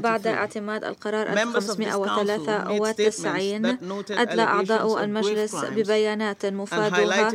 [0.00, 3.66] بعد اعتماد القرار 1593
[4.10, 7.32] أدلى أعضاء المجلس ببيانات مفادها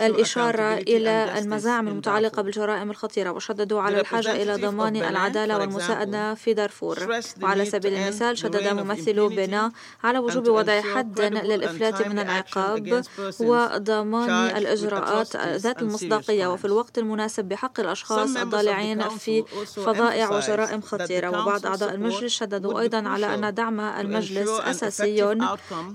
[0.00, 6.98] الإشارة إلى المزاعم المتعلقة بالجرائم الخطيرة وشددوا على الحاجة إلى ضمان العدالة والمساءدة في دارفور.
[7.42, 9.72] وعلى سبيل المثال شدد ممثلو بنا
[10.04, 13.02] على وجوب وضع حد للإفلات من العقاب
[13.40, 19.44] وضمان الإجراءات ذات المصداقية وفي الوقت المناسب بحق الأشخاص الضالعين في
[19.76, 25.22] فظائع وجرائم خطيرة وبعض أعضاء المجلس شددوا أيضا على أن دعم المجلس أساسي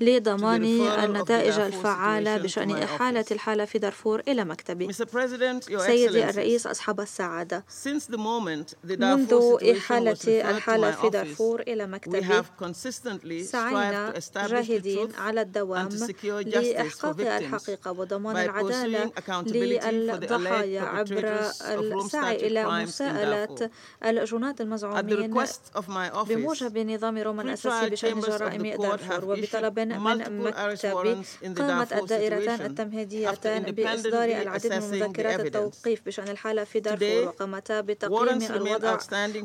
[0.02, 0.64] لضمان
[1.04, 4.86] النتائج الفعالة بشأن إحالة الحالة في دارفور إلى مكتبي.
[5.78, 7.66] سيدي الرئيس أصحاب السعادة.
[8.84, 9.34] منذ
[9.78, 10.12] إحالة
[10.50, 12.17] الحالة في دارفور إلى مكتبي
[13.44, 15.90] سعينا جاهدين على الدوام
[16.45, 19.12] لإحقاق الحقيقة وضمان العدالة
[19.92, 21.50] للضحايا عبر
[22.05, 23.70] السعي إلى مساءلة
[24.05, 25.34] الجنات المزعومين
[26.30, 31.23] بموجب نظام روما الأساسي بشأن جرائم دارفور وبطلب من مكتبي
[31.58, 38.97] قامت الدائرتان التمهيديتان بإصدار العديد من مذكرات التوقيف بشأن الحالة في دارفور وقامتا بتقييم الوضع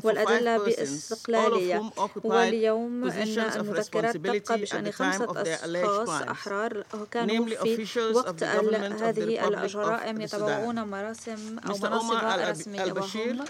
[0.04, 1.90] والأدلة باستقلالية.
[2.24, 6.84] واليوم أن المذكرات تبقى بشأن خمسة أشخاص أحرار.
[7.10, 13.44] كانوا في وقت هذه الجرائم يتبعون مراسم أو مناصب رسمية وهم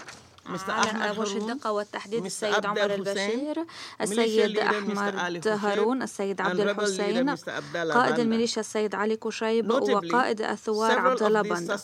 [0.69, 3.65] على وجه الدقة والتحديد السيد عمر البشير
[4.01, 7.29] السيد أحمد هارون السيد عبد الحسين
[7.73, 11.79] قائد الميليشيا السيد علي كشيب وقائد الثوار عبد الله بند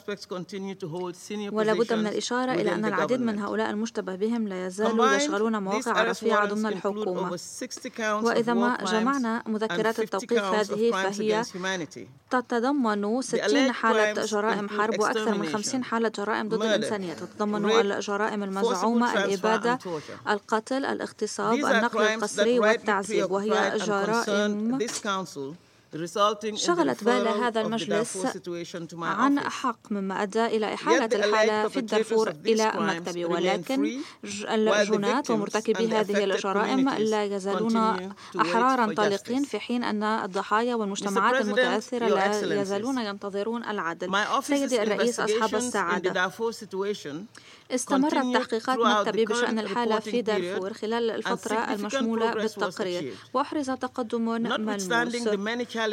[1.51, 6.03] ولا بد من الإشارة إلى أن العديد من هؤلاء المشتبه بهم لا يزالوا يشغلون مواقع
[6.03, 7.37] رفيعة ضمن الحكومة.
[8.23, 11.43] وإذا ما جمعنا مذكرات التوقيف هذه فهي
[12.29, 19.23] تتضمن 60 حالة جرائم حرب وأكثر من 50 حالة جرائم ضد الإنسانية تتضمن الجرائم المزعومة
[19.23, 19.79] الإبادة
[20.29, 24.77] القتل الاغتصاب النقل القسري والتعذيب وهي جرائم
[26.55, 28.17] شغلت بال هذا المجلس
[29.01, 33.25] عن حق مما أدى إلى إحالة الحالة في الدارفور إلى مكتبي.
[33.25, 37.75] ولكن الجنات ومرتكبي هذه الجرائم لا يزالون
[38.41, 44.09] أحرارا طالقين في حين أن الضحايا والمجتمعات المتأثرة لا يزالون ينتظرون العدل.
[44.41, 46.11] سيدي الرئيس أصحاب السعادة.
[47.71, 53.13] استمرت تحقيقات مكتبي بشأن الحالة في دارفور خلال الفترة المشمولة بالتقرير.
[53.33, 54.87] وأحرز تقدم ملموس.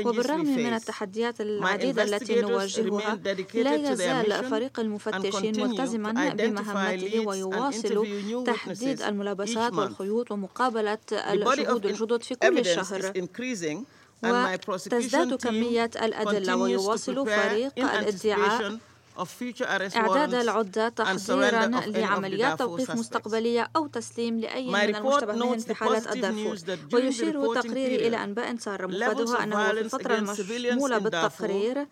[0.06, 3.15] وبالرغم من التحديات العديدة التي نواجهها
[3.55, 8.06] لا يزال فريق المفتشين ملتزما بمهمته ويواصل
[8.47, 13.12] تحديد الملابسات والخيوط ومقابلة الشهود الجدد في كل شهر.
[14.69, 18.78] وتزداد كمية الأدلة ويواصل فريق الادعاء
[19.97, 26.56] إعداد العدة تحضيرا لعمليات توقيف مستقبلية أو تسليم لأي من المشتبهين في حالة الدارفور
[26.93, 31.87] ويشير تقريري إلى أنباء سارة مفادها أنه في الفترة المشمولة بالتقرير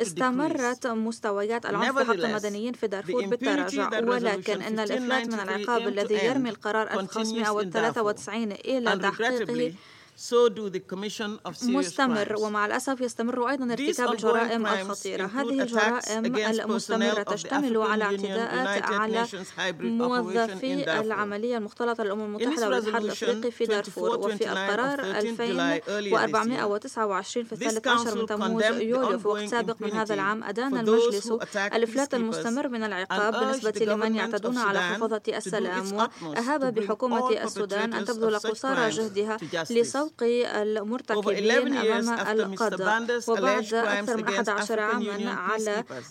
[0.00, 6.50] استمرت مستويات العنف بحق المدنيين في دارفور بالتراجع ولكن أن الإفلات من العقاب الذي يرمي
[6.50, 9.72] القرار 1593 إلى تحقيقه
[11.78, 15.26] مستمر ومع الأسف يستمر أيضا ارتكاب الجرائم الخطيرة.
[15.26, 16.22] هذه الجرائم
[16.60, 19.26] المستمرة تشتمل على اعتداءات على
[19.80, 28.18] موظفي العملية المختلطة للأمم المتحدة والاتحاد الأفريقي في دارفور وفي القرار 2429 في الثالث عشر
[28.18, 33.34] من تموز يوليو في وقت سابق من هذا العام أدان المجلس الإفلات المستمر من العقاب
[33.40, 39.36] بالنسبة لمن يعتدون على حفاظة السلام وأهاب بحكومة السودان أن تبذل قصارى جهدها
[39.70, 41.50] لصوت توقي المرتكبين
[42.00, 43.02] أمام القضاء.
[43.28, 45.30] وبعد أكثر من 11 عاما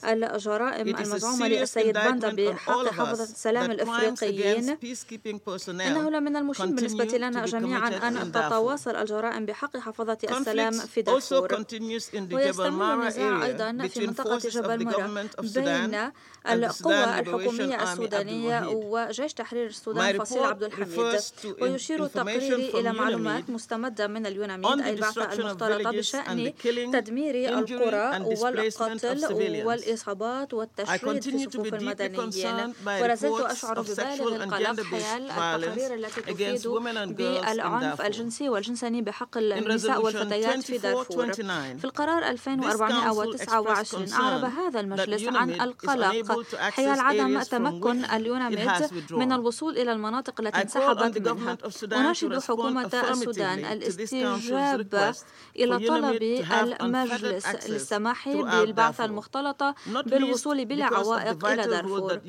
[0.04, 4.78] على الجرائم المزعومة للسيد باندا بحق حفظة السلام الإفريقيين.
[5.88, 11.48] إنه لمن المهم بالنسبة لنا جميعا أن تتواصل الجرائم بحق حفظة السلام في دارفور
[12.34, 16.12] ويستمر النزاع أيضا في منطقة جبل مرة بين
[16.50, 20.88] القوى الحكومية السودانية وجيش تحرير السودان فصيل عبد الحميد.
[21.62, 23.50] ويشير تقريري إلى معلومات
[23.82, 26.54] مستمدة من اليوناميد أي البعثة المختلطة بشأن
[26.94, 32.74] تدمير القرى والقتل والإصابات والتشريد في صفوف المدنيين.
[32.88, 36.68] ولا زلت أشعر ببالغ القلق حيال التقارير التي تفيد
[37.18, 41.34] بالعنف الجنسي والجنساني بحق النساء والفتيات في دارفور.
[41.78, 48.70] في القرار 2429 أعرب هذا المجلس عن القلق حيال عدم تمكن اليوناميد
[49.12, 51.58] من الوصول إلى المناطق التي انسحبت منها.
[51.84, 55.14] أناشد حكومة السودان الاستجابة
[55.56, 56.22] إلى طلب
[56.82, 59.76] المجلس للسماح بالبعثة المختلطة
[60.06, 62.20] بالوصول بلا عوائق إلى دارفور.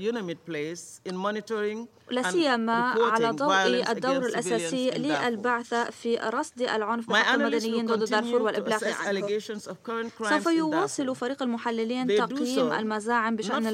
[2.10, 2.72] لا سيما
[3.12, 9.20] على ضوء الدور الأساسي للبعثة في رصد العنف ضد المدنيين ضد دارفور والإبلاغ عنه.
[10.30, 13.66] سوف يواصل فريق المحللين تقييم المزاعم بشأن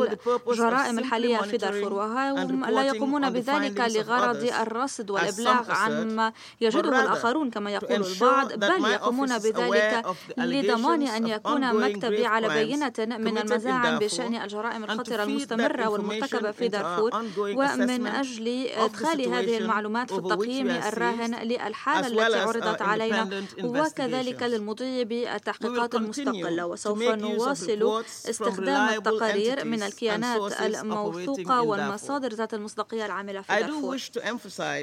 [0.49, 1.93] الجرائم الحالية في دارفور.
[1.93, 8.85] وهم لا يقومون بذلك لغرض الرصد والإبلاغ عن ما يجده الآخرون كما يقول البعض بل
[8.85, 10.07] يقومون بذلك
[10.39, 17.11] لضمان أن يكون مكتبي على بينة من المزاعم بشأن الجرائم الخطرة المستمرة والمرتكبة في دارفور.
[17.39, 23.43] ومن أجل إدخال هذه المعلومات في التقييم الراهن للحالة التي عرضت علينا.
[23.65, 33.41] وكذلك للمضي بالتحقيقات المستقلة وسوف نواصل استخدام التقارير من الكيانات الموثوقة والمصادر ذات المصداقية العاملة
[33.41, 33.99] في دارفور.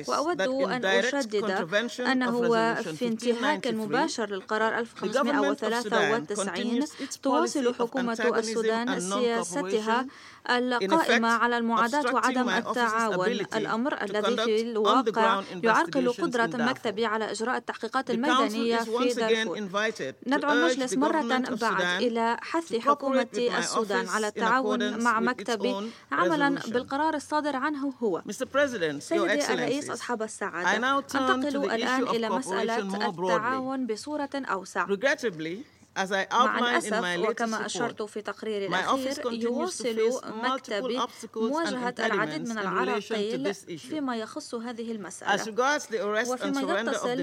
[0.07, 1.67] وأود أن أشدد
[1.99, 6.79] أنه في انتهاك مباشر للقرار 1593
[7.23, 8.87] تواصل حكومة السودان
[9.21, 10.05] سياستها
[10.49, 13.15] القائمة على المعاداة وعدم التعاون.
[13.55, 15.01] الأمر الذي في الواقع
[15.63, 19.57] يعرقل قدرة مكتبي على إجراء التحقيقات الميدانية في دارفور.
[20.27, 21.21] ندعو المجلس مرة
[21.55, 23.27] بعد إلى حث حكومة
[23.59, 25.75] السودان على التعاون مع مكتبي
[26.11, 28.21] عملا بالقرار الصادر عنه هو.
[28.99, 29.21] سيدي
[29.53, 30.69] الرئيس أصحاب السعادة
[31.15, 32.54] أنتقل الآن إلى مسألة
[33.39, 34.85] التعاون بصورة أوسع.
[36.45, 36.91] مع الأسف
[37.29, 39.09] وكما أشرت في تقريري الأخير
[39.43, 39.85] يواصل
[40.43, 40.99] مكتبي
[41.49, 45.33] مواجهة العديد من العراقيل فيما يخص هذه المسألة.
[46.33, 46.61] وفيما
[46.91, 47.21] يتصل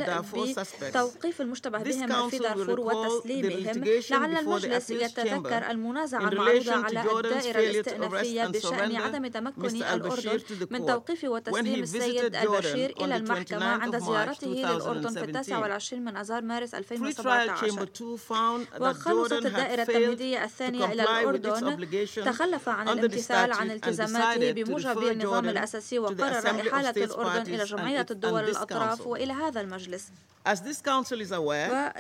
[0.89, 8.97] بتوقيف المشتبه بهم في دارفور وتسليمهم لعل المجلس يتذكر المنازعة المعروضة على الدائرة الاستئنافية بشأن
[8.97, 9.63] عدم تمكن
[9.95, 10.41] الأردن
[10.71, 16.43] من توقيف وتسليم السيد البشير إلى المحكمة عند زيارته للأردن في التاسع والعشرين من أذار
[16.43, 21.89] مارس 2017 وخلصت الدائرة التمهيدية الثانية إلى الأردن.
[22.25, 29.07] تخلف عن الامتثال عن التزاماته بموجب النظام الأساسي وقرر إحالة الأردن إلى جمعية الدول الأطراف
[29.07, 30.07] وإلى هذا المجلس.
[30.47, 31.93] وكما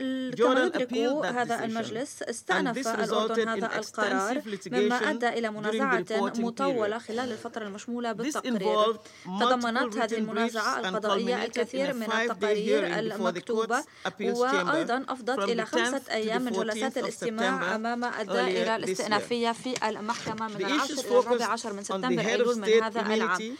[0.64, 0.92] يدرك
[1.24, 6.04] هذا المجلس استأنف الأردن هذا القرار مما أدى إلى منازعة
[6.38, 8.96] مطولة خلال الفترة المشمولة بالتقرير.
[9.40, 13.84] تضمنت هذه المنازعة القضائية الكثير من التقارير المكتوبة
[14.20, 20.94] وأيضا أفضت إلى خمسة أيام من جلسات الاستماع أمام الدائرة الاستئنافية في المحكمة من العاشر
[20.94, 23.56] إلى الرابع عشر من سبتمبر أيلول من هذا العام.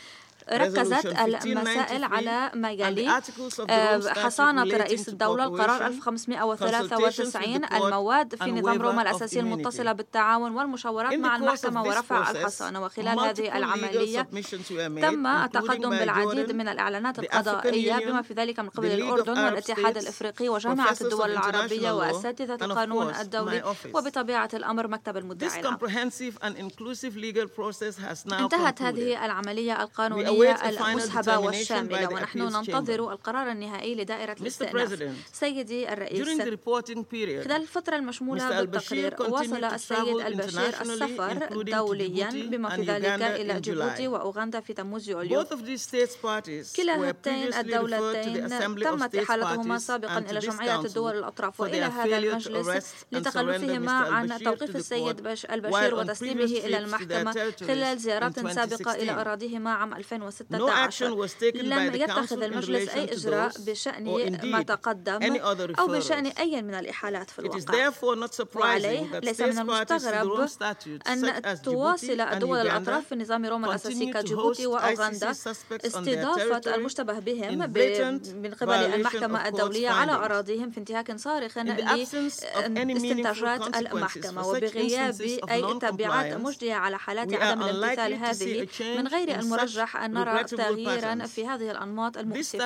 [0.53, 1.07] ركزت
[1.47, 3.23] المسائل على ما يلي
[4.15, 11.83] حصانة رئيس الدولة القرار 1593 المواد في نظام روما الأساسي المتصلة بالتعاون والمشاورات مع المحكمة
[11.83, 14.29] ورفع الحصانة وخلال هذه العملية
[15.11, 17.63] تم التقدم بالعديد من الإعلانات القضائية
[18.07, 23.63] بما في ذلك من قبل الأردن والاتحاد الإفريقي وجامعة الدول العربية وأساتذة القانون الدولي
[23.95, 25.75] وبطبيعة الأمر مكتب المدعي العام.
[28.45, 32.39] انتهت هذه العملية القانونية المسحبة والشاملة ونحن
[32.79, 34.93] ننتظر القرار النهائي لدائرة الاستئناف.
[35.33, 36.29] سيدي الرئيس
[37.45, 44.61] خلال الفترة المشمولة بالتقرير واصل السيد البشير السفر دوليا بما في ذلك إلى جيبوتي وأوغندا
[44.61, 45.41] في تموز يوليو.
[46.77, 48.49] كلا هاتين الدولتين
[48.99, 55.95] تمت إحالتهما سابقا إلى جمعية الدول الأطراف وإلى هذا المجلس لتخلفهما عن توقيف السيد البشير
[55.95, 63.13] وتسليمه إلى المحكمة خلال زيارات سابقة إلى أراضيهما عام 2000 2016 لم يتخذ المجلس أي
[63.13, 64.05] إجراء بشأن
[64.51, 65.23] ما تقدم
[65.79, 67.59] أو بشأن أي من الإحالات في الواقع
[68.57, 70.49] وعليه ليس من المستغرب
[71.09, 75.31] أن تواصل الدول الأطراف في نظام روما الأساسي كجيبوتي وأوغندا.
[75.31, 77.59] استضافة المشتبه بهم
[78.43, 86.75] من قبل المحكمة الدولية على أراضيهم في انتهاك صارخ لاستنتاجات المحكمة وبغياب أي تبعات مجدية
[86.75, 92.59] على حالات عدم الامتثال هذه من غير المرجح أن نرى تغييرا في هذه الأنماط المؤسفة.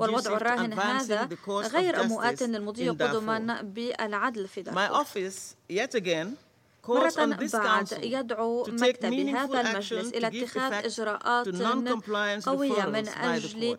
[0.00, 1.28] والوضع الراهن هذا
[1.72, 4.82] غير مؤات للمضي قدما بالعدل في دارفور
[6.88, 7.10] مرة
[7.52, 11.48] بعد يدعو مكتب هذا المجلس إلى اتخاذ إجراءات
[12.46, 13.78] قوية من أجل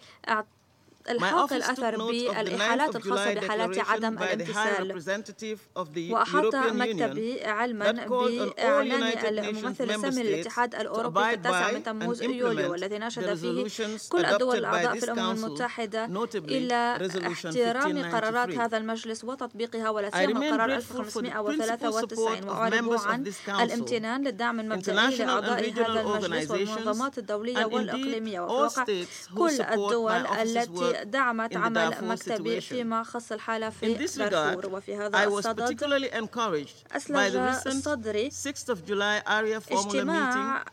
[1.10, 5.04] الحاق الأثر بالإحالات الخاصة بحالات عدم الامتثال.
[6.12, 13.34] وأحاط مكتبي علما بإعلان الممثل السامي للاتحاد الأوروبي في التاسع من تموز يوليو والذي ناشد
[13.34, 13.68] فيه
[14.10, 16.06] كل الدول الأعضاء في الأمم المتحدة
[16.36, 23.32] إلى احترام قرارات هذا المجلس وتطبيقها ولا سيما قرار 1593 وأعرب عن
[23.62, 28.40] الامتنان للدعم المبدئي لأعضاء هذا المجلس والمنظمات الدولية والإقليمية.
[28.40, 28.86] وفي الواقع
[29.38, 33.86] كل الدول التي التي دعمت عمل مكتبي فيما خص الحالة في
[34.30, 35.60] دارفور وفي هذا الصدد.
[36.92, 37.18] أسلج
[37.82, 38.30] صدري
[39.88, 40.66] اجتماع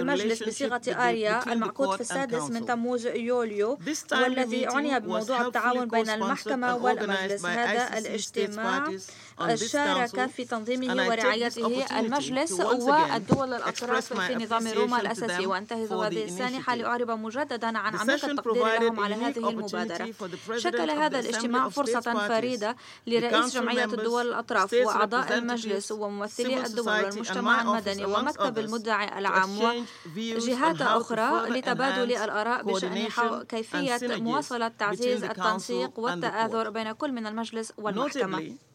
[0.00, 3.78] المجلس بصيغة آريا المعقود في السادس من تموز يوليو
[4.22, 7.42] والذي عني بموضوع التعاون بين المحكمة والمجلس.
[7.46, 8.92] هذا الاجتماع
[9.56, 15.46] شارك في تنظيمه ورعايته المجلس والدول الأطراف في نظام روما الأساسي.
[15.46, 20.12] وأنتهز هذه السانحة لأعرب مجددا عن عميق التقدير لهم على هذه المبادرة.
[20.56, 28.04] شكل هذا الاجتماع فرصة فريدة لرئيس جمعية الدول الأطراف وأعضاء المجلس وممثلي الدول والمجتمع المدني
[28.04, 29.84] ومكتب المدعي العام
[30.16, 33.08] وجهات أخرى لتبادل الآراء بشأن
[33.48, 38.69] كيفية مواصلة تعزيز التنسيق والتآثر بين كل من المجلس والمحكمة.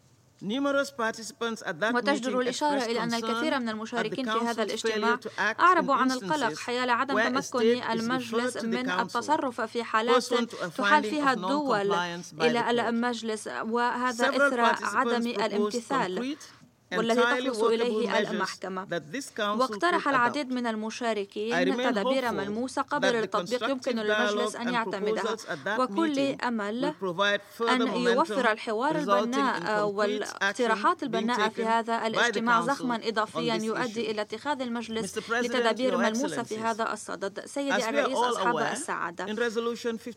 [1.96, 7.16] وتجدر الإشارة إلى أن الكثير من المشاركين في هذا الاجتماع أعربوا عن القلق حيال عدم
[7.42, 10.34] تمكن المجلس من التصرف في حالات
[10.78, 11.94] تحال فيها الدول
[12.42, 16.38] إلى المجلس وهذا إثر عدم الامتثال.
[16.94, 19.02] والذي تخلص إليه المحكمة.
[19.40, 25.36] واقترح العديد من المشاركين تدابير ملموسة قبل التطبيق يمكن للمجلس أن يعتمدها.
[25.80, 26.94] وكل أمل
[27.70, 35.18] أن يوفر الحوار البناء والاقتراحات البناءة في هذا الاجتماع زخما إضافيا يؤدي إلى اتخاذ المجلس
[35.18, 37.46] لتدابير ملموسة في هذا الصدد.
[37.46, 39.26] سيدي الرئيس أصحاب السعادة.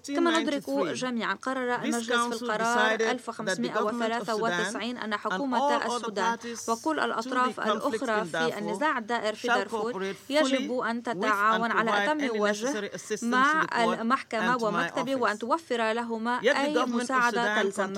[0.07, 6.39] كما ندرك جميعا قرر المجلس في القرار 1593 أن حكومة السودان
[6.69, 10.15] وكل الأطراف الأخرى في النزاع الدائر في دارفور.
[10.31, 12.91] يجب أن تتعاون على أتم وجه
[13.23, 17.93] مع المحكمة ومكتبي وأن توفر لهما أي مساعدة تلزم.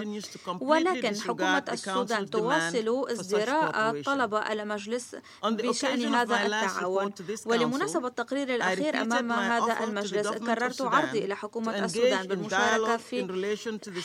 [0.61, 7.13] ولكن حكومة السودان تواصل ازدراء طلب المجلس بشأن هذا التعاون.
[7.47, 13.51] ولمناسبة التقرير الأخير أمام هذا المجلس كررت عرضي إلى حكومة السودان بالمشاركة في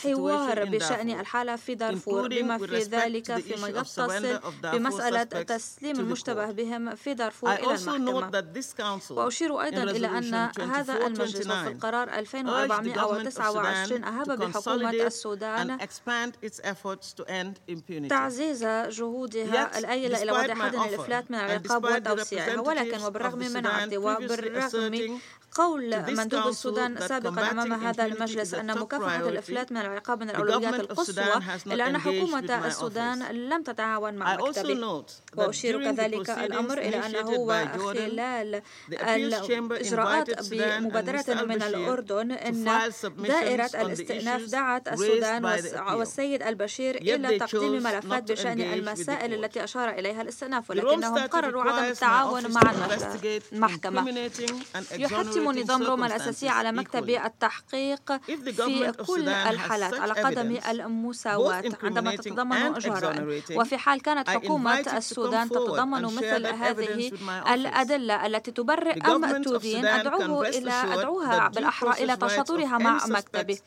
[0.04, 2.28] حوار بشأن الحالة في دارفور.
[2.28, 4.40] بما في ذلك فيما يتصل
[4.78, 8.30] بمسألة تسليم المشتبه بهم في دارفور إلى المحكمة.
[9.26, 10.34] وأشير أيضا إلى أن
[10.72, 15.78] هذا المجلس في القرار 2429 أهاب بحكومة السودان
[18.10, 25.20] تعزيز جهودها الآيلة إلى وضع حد للإفلات من العقاب وتوسيعها ولكن وبالرغم من عرضي وبالرغم
[25.56, 31.24] قول مندوب السودان سابقا أمام هذا المجلس أن مكافحة الإفلات من العقاب من الأولويات القصوى
[31.68, 35.06] إلا أن حكومة السودان لم تتعاون مع مكتبه.
[35.38, 37.48] وأشير كذلك الأمر إلى أنه
[37.94, 42.64] خلال الإجراءات بمبادرة من الأردن أن
[43.18, 45.46] دائرة الاستئناف دعت السودان
[45.94, 52.52] والسيد البشير إلى تقديم ملفات بشأن المسائل التي أشار إليها الاستئناف ولكنهم قرروا عدم التعاون
[52.52, 52.62] مع
[53.54, 54.30] المحكمة
[54.92, 62.74] يحتم نظام روما الأساسي على مكتب التحقيق في كل الحالات على قدم المساواة عندما تتضمن
[62.74, 67.12] جرائم وفي حال كانت حكومة السودان تتضمن مثل هذه
[67.54, 73.58] الأدلة التي تبرئ أم تدين أدعوه إلى أدعوها بالأحرى إلى تشاطرها مع مكتبه.